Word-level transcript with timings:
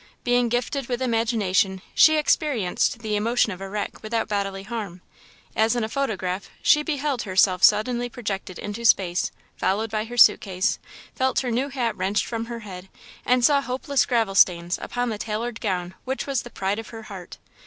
Being 0.23 0.49
gifted 0.49 0.87
with 0.87 0.99
imagination, 0.99 1.79
she 1.93 2.17
experienced 2.17 3.01
the 3.01 3.15
emotion 3.15 3.51
of 3.51 3.61
a 3.61 3.69
wreck 3.69 4.01
without 4.01 4.27
bodily 4.27 4.63
harm. 4.63 5.01
As 5.55 5.75
in 5.75 5.83
a 5.83 5.89
photograph, 5.89 6.49
she 6.63 6.81
beheld 6.81 7.21
herself 7.21 7.61
suddenly 7.61 8.09
projected 8.09 8.57
into 8.57 8.83
space, 8.83 9.29
followed 9.57 9.91
by 9.91 10.05
her 10.05 10.17
suit 10.17 10.41
case, 10.41 10.79
felt 11.15 11.41
her 11.41 11.51
new 11.51 11.69
hat 11.69 11.95
wrenched 11.95 12.25
from 12.25 12.45
her 12.45 12.61
head, 12.61 12.89
and 13.27 13.45
saw 13.45 13.61
hopeless 13.61 14.07
gravel 14.07 14.33
stains 14.33 14.79
upon 14.81 15.09
the 15.09 15.19
tailored 15.19 15.61
gown 15.61 15.93
which 16.03 16.25
was 16.25 16.41
the 16.41 16.49
pride 16.49 16.79
of 16.79 16.87
her 16.89 17.03
heart. 17.03 17.37